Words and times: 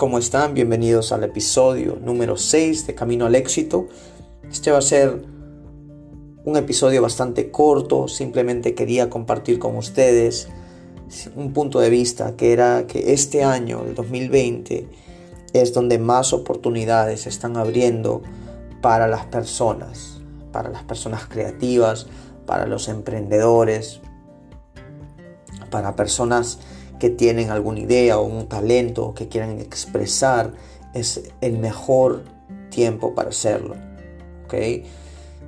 ¿Cómo 0.00 0.16
están? 0.16 0.54
Bienvenidos 0.54 1.12
al 1.12 1.24
episodio 1.24 1.98
número 2.02 2.38
6 2.38 2.86
de 2.86 2.94
Camino 2.94 3.26
al 3.26 3.34
Éxito. 3.34 3.88
Este 4.50 4.70
va 4.70 4.78
a 4.78 4.80
ser 4.80 5.26
un 6.42 6.56
episodio 6.56 7.02
bastante 7.02 7.50
corto, 7.50 8.08
simplemente 8.08 8.74
quería 8.74 9.10
compartir 9.10 9.58
con 9.58 9.76
ustedes 9.76 10.48
un 11.36 11.52
punto 11.52 11.80
de 11.80 11.90
vista 11.90 12.34
que 12.34 12.54
era 12.54 12.86
que 12.86 13.12
este 13.12 13.44
año, 13.44 13.82
el 13.86 13.94
2020, 13.94 14.88
es 15.52 15.74
donde 15.74 15.98
más 15.98 16.32
oportunidades 16.32 17.20
se 17.20 17.28
están 17.28 17.58
abriendo 17.58 18.22
para 18.80 19.06
las 19.06 19.26
personas, 19.26 20.22
para 20.50 20.70
las 20.70 20.82
personas 20.82 21.26
creativas, 21.26 22.06
para 22.46 22.64
los 22.64 22.88
emprendedores, 22.88 24.00
para 25.70 25.94
personas 25.94 26.58
que 27.00 27.10
tienen 27.10 27.50
alguna 27.50 27.80
idea 27.80 28.18
o 28.18 28.22
un 28.22 28.46
talento 28.46 29.14
que 29.14 29.26
quieran 29.26 29.58
expresar, 29.58 30.52
es 30.94 31.32
el 31.40 31.58
mejor 31.58 32.22
tiempo 32.70 33.14
para 33.14 33.30
hacerlo. 33.30 33.74
¿okay? 34.44 34.84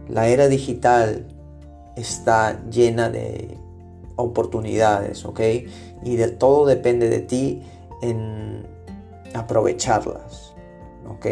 La 0.08 0.26
era 0.26 0.48
digital 0.48 1.26
está 1.94 2.64
llena 2.68 3.10
de 3.10 3.56
oportunidades, 4.16 5.24
¿ok? 5.24 5.40
Y 6.04 6.16
de 6.16 6.28
todo 6.28 6.66
depende 6.66 7.08
de 7.08 7.20
ti 7.20 7.62
en 8.00 8.66
aprovecharlas, 9.34 10.54
¿ok? 11.08 11.26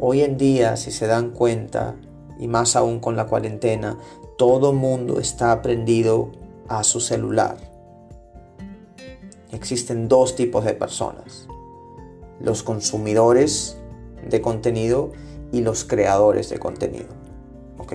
Hoy 0.00 0.22
en 0.22 0.36
día, 0.36 0.76
si 0.76 0.90
se 0.90 1.06
dan 1.06 1.30
cuenta, 1.30 1.96
y 2.38 2.48
más 2.48 2.76
aún 2.76 2.98
con 2.98 3.16
la 3.16 3.26
cuarentena, 3.26 3.96
todo 4.36 4.72
mundo 4.72 5.20
está 5.20 5.52
aprendido 5.52 6.30
a 6.68 6.82
su 6.82 7.00
celular. 7.00 7.71
Existen 9.52 10.08
dos 10.08 10.34
tipos 10.34 10.64
de 10.64 10.72
personas, 10.72 11.46
los 12.40 12.62
consumidores 12.62 13.76
de 14.26 14.40
contenido 14.40 15.12
y 15.52 15.60
los 15.60 15.84
creadores 15.84 16.48
de 16.48 16.58
contenido. 16.58 17.08
¿ok? 17.78 17.92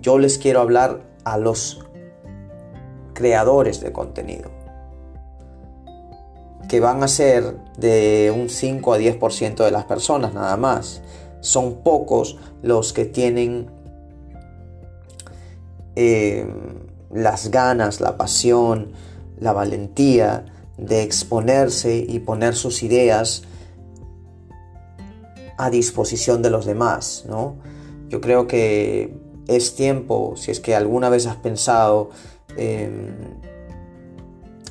Yo 0.00 0.18
les 0.18 0.38
quiero 0.38 0.60
hablar 0.60 1.00
a 1.24 1.38
los 1.38 1.84
creadores 3.14 3.80
de 3.80 3.90
contenido, 3.90 4.50
que 6.68 6.78
van 6.80 7.02
a 7.02 7.08
ser 7.08 7.56
de 7.78 8.32
un 8.34 8.50
5 8.50 8.92
a 8.92 8.98
10% 8.98 9.64
de 9.64 9.70
las 9.70 9.84
personas 9.84 10.34
nada 10.34 10.56
más. 10.58 11.00
Son 11.40 11.76
pocos 11.82 12.36
los 12.62 12.92
que 12.92 13.06
tienen 13.06 13.70
eh, 15.96 16.46
las 17.10 17.50
ganas, 17.50 18.02
la 18.02 18.18
pasión, 18.18 18.92
la 19.40 19.52
valentía 19.52 20.44
de 20.78 21.02
exponerse 21.02 21.96
y 22.08 22.20
poner 22.20 22.54
sus 22.54 22.82
ideas 22.82 23.42
a 25.58 25.70
disposición 25.70 26.40
de 26.40 26.50
los 26.50 26.64
demás, 26.64 27.24
¿no? 27.28 27.56
Yo 28.08 28.20
creo 28.20 28.46
que 28.46 29.14
es 29.48 29.74
tiempo, 29.74 30.34
si 30.36 30.52
es 30.52 30.60
que 30.60 30.74
alguna 30.74 31.08
vez 31.08 31.26
has 31.26 31.36
pensado 31.36 32.10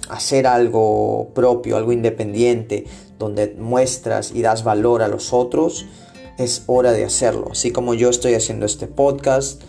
hacer 0.09 0.47
algo 0.47 1.30
propio, 1.33 1.78
algo 1.78 1.91
independiente, 1.91 2.85
donde 3.19 3.55
muestras 3.59 4.31
y 4.31 4.41
das 4.41 4.63
valor 4.63 5.02
a 5.02 5.08
los 5.08 5.33
otros, 5.33 5.85
es 6.38 6.63
hora 6.67 6.91
de 6.91 7.03
hacerlo. 7.03 7.50
Así 7.52 7.72
como 7.72 7.94
yo 7.94 8.09
estoy 8.09 8.35
haciendo 8.35 8.66
este 8.66 8.88
podcast, 8.88 9.61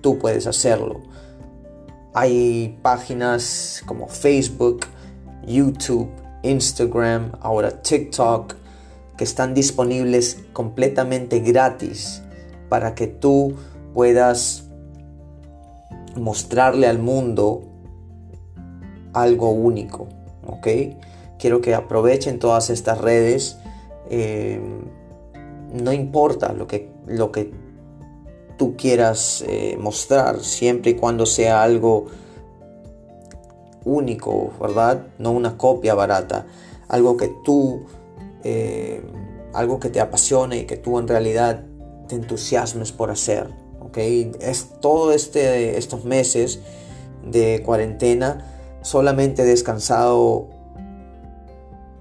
tú 0.00 0.18
puedes 0.18 0.46
hacerlo. 0.46 1.00
Hay 2.14 2.78
páginas 2.82 3.82
como 3.86 4.08
Facebook, 4.08 4.80
YouTube, 5.52 6.08
Instagram, 6.42 7.32
ahora 7.40 7.82
TikTok, 7.82 8.54
que 9.16 9.24
están 9.24 9.54
disponibles 9.54 10.38
completamente 10.52 11.40
gratis 11.40 12.22
para 12.68 12.94
que 12.94 13.06
tú 13.06 13.54
puedas 13.92 14.64
mostrarle 16.16 16.86
al 16.86 16.98
mundo 16.98 17.62
algo 19.12 19.50
único, 19.50 20.08
¿ok? 20.46 20.68
Quiero 21.38 21.60
que 21.60 21.74
aprovechen 21.74 22.38
todas 22.38 22.70
estas 22.70 22.98
redes. 22.98 23.58
Eh, 24.08 24.60
no 25.72 25.92
importa 25.92 26.52
lo 26.52 26.66
que, 26.66 26.90
lo 27.06 27.32
que 27.32 27.52
tú 28.56 28.76
quieras 28.76 29.44
eh, 29.46 29.76
mostrar, 29.80 30.40
siempre 30.40 30.92
y 30.92 30.94
cuando 30.94 31.26
sea 31.26 31.62
algo 31.62 32.06
único, 33.84 34.52
¿verdad? 34.60 35.06
No 35.18 35.32
una 35.32 35.56
copia 35.56 35.94
barata, 35.94 36.46
algo 36.88 37.16
que 37.16 37.28
tú, 37.44 37.82
eh, 38.44 39.02
algo 39.52 39.80
que 39.80 39.88
te 39.88 40.00
apasione 40.00 40.58
y 40.58 40.64
que 40.64 40.76
tú 40.76 40.98
en 40.98 41.08
realidad 41.08 41.64
te 42.08 42.14
entusiasmes 42.14 42.92
por 42.92 43.10
hacer. 43.10 43.48
Es 44.40 44.68
todo 44.80 45.12
este, 45.12 45.76
estos 45.76 46.04
meses 46.04 46.60
de 47.24 47.62
cuarentena 47.64 48.46
solamente 48.82 49.42
he 49.42 49.44
descansado 49.44 50.48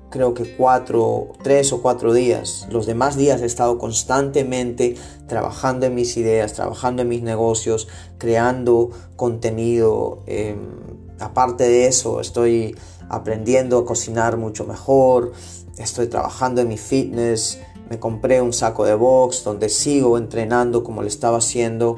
creo 0.09 0.33
que 0.33 0.55
cuatro, 0.55 1.33
tres 1.43 1.71
o 1.71 1.81
cuatro 1.81 2.13
días. 2.13 2.67
Los 2.71 2.85
demás 2.85 3.15
días 3.15 3.41
he 3.41 3.45
estado 3.45 3.77
constantemente 3.77 4.95
trabajando 5.27 5.85
en 5.85 5.95
mis 5.95 6.17
ideas, 6.17 6.53
trabajando 6.53 7.03
en 7.03 7.09
mis 7.09 7.21
negocios, 7.21 7.87
creando 8.17 8.89
contenido. 9.15 10.23
Em, 10.25 11.08
aparte 11.19 11.63
de 11.63 11.87
eso, 11.87 12.21
estoy 12.21 12.75
aprendiendo 13.09 13.79
a 13.79 13.85
cocinar 13.85 14.37
mucho 14.37 14.65
mejor, 14.65 15.33
estoy 15.77 16.07
trabajando 16.07 16.61
en 16.61 16.67
mi 16.67 16.77
fitness, 16.77 17.59
me 17.89 17.99
compré 17.99 18.41
un 18.41 18.53
saco 18.53 18.85
de 18.85 18.93
box 18.93 19.43
donde 19.43 19.69
sigo 19.69 20.17
entrenando 20.17 20.83
como 20.83 21.01
lo 21.01 21.07
estaba 21.07 21.39
haciendo 21.39 21.97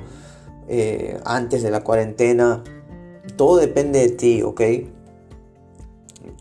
eh, 0.68 1.20
antes 1.26 1.64
de 1.64 1.72
la 1.72 1.84
cuarentena. 1.84 2.64
Todo 3.36 3.58
depende 3.58 4.00
de 4.00 4.10
ti, 4.10 4.42
¿ok? 4.42 4.62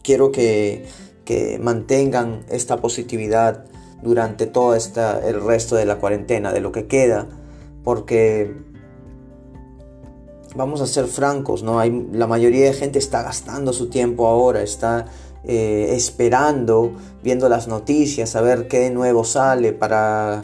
Quiero 0.03 0.31
que, 0.31 0.87
que 1.25 1.59
mantengan 1.59 2.45
esta 2.49 2.77
positividad 2.77 3.65
durante 4.03 4.47
todo 4.47 4.77
esta, 4.77 5.27
el 5.27 5.43
resto 5.43 5.75
de 5.75 5.85
la 5.85 5.99
cuarentena, 5.99 6.53
de 6.53 6.61
lo 6.61 6.71
que 6.71 6.87
queda, 6.87 7.27
porque 7.83 8.55
vamos 10.55 10.81
a 10.81 10.87
ser 10.87 11.07
francos, 11.07 11.63
¿no? 11.63 11.83
La 12.13 12.27
mayoría 12.27 12.67
de 12.67 12.73
gente 12.73 12.99
está 12.99 13.23
gastando 13.23 13.73
su 13.73 13.89
tiempo 13.89 14.27
ahora, 14.27 14.63
está 14.63 15.07
eh, 15.45 15.91
esperando, 15.93 16.93
viendo 17.23 17.49
las 17.49 17.69
noticias, 17.69 18.35
a 18.37 18.41
ver 18.41 18.69
qué 18.69 18.81
de 18.81 18.91
nuevo 18.91 19.25
sale 19.25 19.73
para, 19.73 20.43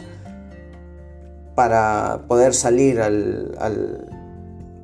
para 1.55 2.21
poder 2.27 2.53
salir 2.53 3.01
al, 3.01 4.07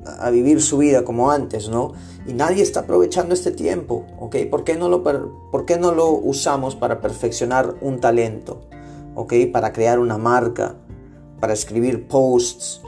a 0.06 0.30
vivir 0.30 0.60
su 0.60 0.78
vida 0.78 1.04
como 1.04 1.30
antes, 1.30 1.68
¿no? 1.68 1.92
Y 2.26 2.32
nadie 2.32 2.62
está 2.62 2.80
aprovechando 2.80 3.34
este 3.34 3.50
tiempo, 3.50 4.06
¿ok? 4.18 4.36
¿Por 4.50 4.64
qué 4.64 4.76
no 4.76 4.88
lo, 4.88 5.02
por 5.02 5.64
qué 5.66 5.78
no 5.78 5.92
lo 5.92 6.10
usamos 6.10 6.76
para 6.76 7.00
perfeccionar 7.00 7.74
un 7.80 8.00
talento, 8.00 8.62
¿ok? 9.14 9.34
Para 9.52 9.72
crear 9.72 9.98
una 9.98 10.18
marca, 10.18 10.74
para 11.40 11.52
escribir 11.52 12.06
posts 12.08 12.83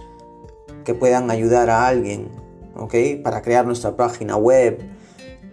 que 0.86 0.94
puedan 0.94 1.30
ayudar 1.32 1.69
a 1.69 1.88
alguien, 1.88 2.28
¿ok? 2.76 2.94
Para 3.22 3.42
crear 3.42 3.66
nuestra 3.66 3.97
página 3.97 4.36
web, 4.36 4.78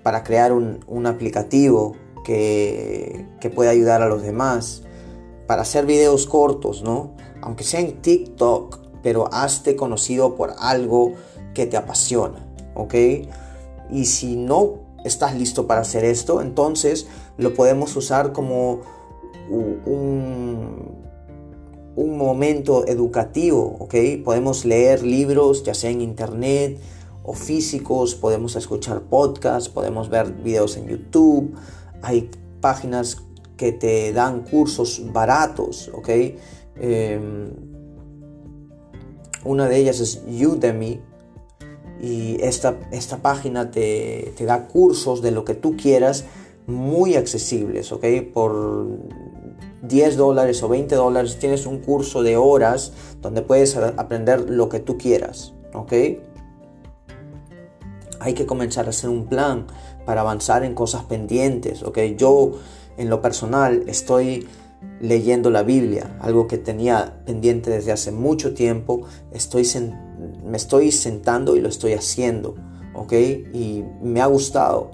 para 0.04 0.24
crear 0.24 0.54
un, 0.54 1.08
aplicativo 1.08 1.96
que, 2.24 3.26
que, 3.42 3.50
pueda 3.50 3.72
ayudar 3.72 4.04
a 4.04 4.08
los 4.08 4.22
demás, 4.22 4.84
para 5.48 5.64
hacer 5.64 5.88
videos 5.88 6.28
cortos, 6.28 6.84
¿no? 6.84 7.16
Aunque 7.42 7.64
sea 7.64 7.80
en 7.80 8.00
TikTok, 8.02 8.80
pero 9.02 9.28
hazte 9.34 9.76
conocido 9.76 10.36
por 10.36 10.54
algo 10.60 11.14
que 11.56 11.66
te 11.66 11.78
apasiona, 11.78 12.46
¿ok? 12.76 12.94
Y 13.90 14.06
si 14.06 14.36
no 14.36 14.76
estás 15.04 15.36
listo 15.36 15.66
para 15.66 15.82
hacer 15.82 16.06
esto, 16.06 16.42
entonces 16.42 17.08
lo 17.38 17.56
podemos 17.56 17.96
usar 17.96 18.34
como 18.34 18.82
un, 19.50 21.04
un 21.96 22.18
momento 22.18 22.88
educativo, 22.88 23.78
¿ok? 23.80 23.96
Podemos 24.24 24.66
leer 24.66 25.04
libros, 25.04 25.64
ya 25.64 25.74
sea 25.74 25.92
en 25.92 26.02
internet, 26.02 26.80
o 27.24 27.34
físicos, 27.34 28.16
podemos 28.16 28.56
escuchar 28.56 29.02
podcasts, 29.04 29.70
podemos 29.70 30.10
ver 30.10 30.34
videos 30.34 30.76
en 30.76 30.88
YouTube, 30.88 31.54
hay 32.02 32.30
páginas 32.60 33.24
que 33.56 33.72
te 33.72 34.12
dan 34.12 34.44
cursos 34.44 35.02
baratos, 35.14 35.90
¿ok? 35.94 36.10
Em, 36.76 37.52
una 39.46 39.68
de 39.68 39.78
ellas 39.78 40.00
es 40.00 40.22
Udemy 40.28 41.00
y 42.02 42.38
esta, 42.42 42.80
esta 42.92 43.18
página 43.18 43.72
te, 43.72 44.34
te, 44.36 44.46
da 44.46 44.68
cursos 44.68 45.22
de 45.22 45.32
lo 45.32 45.46
que 45.46 45.54
tú 45.54 45.78
quieras 45.78 46.26
muy 46.68 47.16
accesibles, 47.16 47.92
¿ok? 47.92 48.06
Por 48.34 48.88
10 49.84 50.18
dólares 50.18 50.64
o 50.64 50.68
20 50.68 50.96
dólares 50.96 51.38
tienes 51.40 51.66
un 51.66 51.80
curso 51.80 52.24
de 52.24 52.36
horas 52.36 52.92
donde 53.22 53.42
puedes 53.42 53.78
aprender 53.78 54.50
lo 54.50 54.68
que 54.68 54.80
tú 54.80 54.98
quieras, 54.98 55.54
¿ok? 55.74 55.94
hay 58.24 58.34
que 58.34 58.46
comenzar 58.46 58.86
a 58.86 58.90
hacer 58.90 59.10
un 59.10 59.26
plan 59.26 59.68
para 60.06 60.22
avanzar 60.22 60.64
en 60.64 60.74
cosas 60.76 61.04
pendientes, 61.04 61.84
¿ok? 61.84 62.00
Yo 62.18 62.54
en 62.98 63.10
lo 63.10 63.22
personal 63.22 63.84
estoy 63.88 64.48
leyendo 65.02 65.50
la 65.50 65.64
Biblia, 65.64 66.18
algo 66.22 66.48
que 66.48 66.58
tenía 66.58 67.22
pendiente 67.26 67.70
desde 67.70 67.92
hace 67.92 68.12
mucho 68.12 68.54
tiempo, 68.54 69.04
estoy 69.32 69.70
me 70.46 70.56
estoy 70.56 70.92
sentando 70.92 71.58
y 71.58 71.62
lo 71.62 71.68
estoy 71.68 71.94
haciendo, 71.94 72.56
¿ok? 72.94 73.12
Y 73.54 73.84
me 74.02 74.22
ha 74.22 74.28
gustado, 74.28 74.92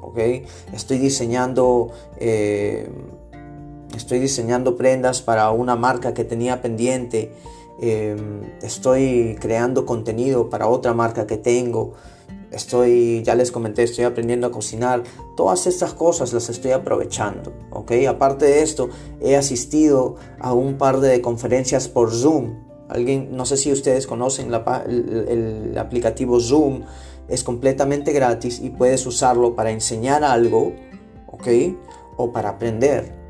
¿ok? 0.00 0.18
Estoy 0.72 0.98
diseñando, 0.98 1.90
eh, 2.18 2.88
estoy 3.96 4.18
diseñando 4.18 4.76
prendas 4.76 5.22
para 5.22 5.50
una 5.50 5.76
marca 5.76 6.14
que 6.14 6.24
tenía 6.24 6.62
pendiente, 6.62 7.32
eh, 7.80 8.16
estoy 8.62 9.36
creando 9.40 9.86
contenido 9.86 10.50
para 10.50 10.68
otra 10.68 10.94
marca 10.94 11.26
que 11.26 11.36
tengo, 11.36 11.94
estoy, 12.52 13.22
ya 13.24 13.34
les 13.34 13.50
comenté, 13.50 13.82
estoy 13.82 14.04
aprendiendo 14.04 14.46
a 14.46 14.52
cocinar. 14.52 15.02
Todas 15.36 15.66
estas 15.66 15.94
cosas 15.94 16.32
las 16.32 16.48
estoy 16.48 16.72
aprovechando, 16.72 17.52
¿ok? 17.70 17.92
Aparte 18.08 18.44
de 18.44 18.62
esto, 18.62 18.90
he 19.20 19.36
asistido 19.36 20.16
a 20.38 20.52
un 20.52 20.76
par 20.78 21.00
de 21.00 21.20
conferencias 21.20 21.88
por 21.88 22.12
Zoom. 22.12 22.54
Alguien, 22.88 23.34
no 23.34 23.46
sé 23.46 23.56
si 23.56 23.72
ustedes 23.72 24.06
conocen 24.06 24.52
el, 24.52 25.78
aplicativo 25.78 26.38
Zoom, 26.40 26.82
es 27.28 27.42
completamente 27.42 28.12
gratis 28.12 28.60
y 28.62 28.68
puedes 28.68 29.06
usarlo 29.06 29.56
para 29.56 29.70
enseñar 29.70 30.24
algo, 30.24 30.74
¿ok? 31.28 31.48
O 32.16 32.32
para 32.32 32.50
aprender. 32.50 33.21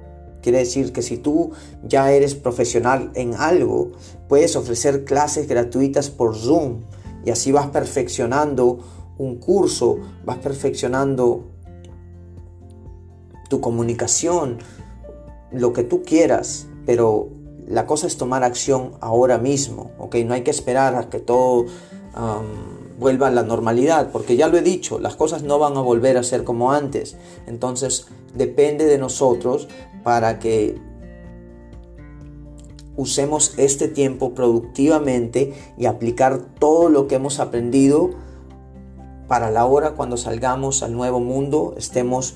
Quiere 0.43 0.59
decir 0.59 0.93
que 0.93 1.03
si 1.03 1.17
tú 1.17 1.53
ya 1.85 2.13
eres 2.13 2.35
profesional 2.35 3.13
en 3.15 3.35
algo, 3.35 3.93
puedes 4.29 4.57
ofrecer 4.57 5.05
clases 5.05 5.47
gratuitas 5.49 6.11
por 6.11 6.37
Zoom 6.37 6.81
y 7.25 7.31
así 7.31 7.53
vas 7.53 7.69
perfeccionando 7.69 8.81
un 9.19 9.37
curso, 9.37 9.99
vas 10.25 10.39
perfeccionando 10.39 11.45
tu 13.49 13.61
comunicación, 13.61 14.59
lo 15.53 15.73
que 15.73 15.85
tú 15.85 16.03
quieras, 16.03 16.67
pero 16.87 17.29
la 17.69 17.87
cosa 17.87 18.07
es 18.07 18.17
tomar 18.17 18.43
acción 18.43 18.93
ahora 19.01 19.39
mismo, 19.39 19.93
¿ok? 19.99 20.17
No 20.25 20.35
hay 20.35 20.43
que 20.43 20.51
esperar 20.51 20.97
a 20.97 21.09
que 21.09 21.21
todo 21.21 21.67
vuelva 22.99 23.29
a 23.29 23.31
la 23.31 23.43
normalidad, 23.43 24.11
porque 24.11 24.37
ya 24.37 24.49
lo 24.49 24.57
he 24.57 24.63
dicho, 24.63 24.99
las 24.99 25.17
cosas 25.17 25.43
no 25.43 25.59
van 25.59 25.77
a 25.77 25.81
volver 25.81 26.17
a 26.17 26.23
ser 26.23 26.45
como 26.45 26.73
antes. 26.73 27.17
Entonces 27.47 28.07
depende 28.35 28.87
de 28.87 28.99
nosotros 28.99 29.69
para 30.03 30.39
que 30.39 30.81
usemos 32.97 33.55
este 33.57 33.89
tiempo 33.89 34.35
productivamente 34.35 35.55
y 35.79 35.87
aplicar 35.87 36.39
todo 36.59 36.89
lo 36.89 37.09
que 37.09 37.17
hemos 37.17 37.41
aprendido 37.41 38.11
para 39.29 39.51
la 39.51 39.65
hora 39.65 39.93
cuando 39.93 40.17
salgamos 40.17 40.83
al 40.83 40.93
nuevo 40.93 41.21
mundo 41.21 41.75
estemos 41.79 42.35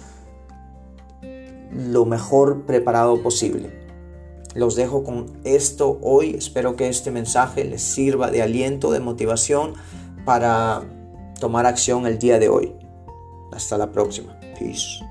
lo 1.70 2.06
mejor 2.06 2.62
preparado 2.62 3.22
posible. 3.22 3.70
Los 4.54 4.74
dejo 4.74 5.04
con 5.04 5.38
esto 5.44 5.98
hoy. 6.00 6.34
Espero 6.34 6.76
que 6.76 6.88
este 6.88 7.10
mensaje 7.10 7.64
les 7.64 7.82
sirva 7.82 8.30
de 8.30 8.40
aliento, 8.40 8.90
de 8.90 9.00
motivación 9.00 9.74
para 10.24 10.82
tomar 11.38 11.66
acción 11.66 12.06
el 12.06 12.18
día 12.18 12.38
de 12.38 12.48
hoy. 12.48 12.72
Hasta 13.52 13.76
la 13.76 13.92
próxima. 13.92 14.38
Peace. 14.58 15.04